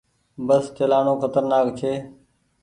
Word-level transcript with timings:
بس 0.47 0.63
چلآڻو 0.77 1.05
موٽو 1.13 1.17
کترنآڪ 1.23 1.67
ڇي۔ 1.79 1.93